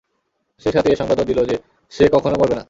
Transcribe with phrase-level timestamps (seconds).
[0.61, 1.55] সেই সাথে এ সংবাদও দিল যে,
[1.91, 2.59] সে কখনো মরবে না।